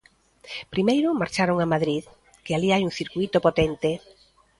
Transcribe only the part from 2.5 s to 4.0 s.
alí hai un circuíto potente.